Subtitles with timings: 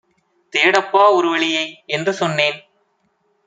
[0.53, 1.65] தேடப்பா ஒருவழியை
[1.87, 2.59] என்றுசொன்னேன்.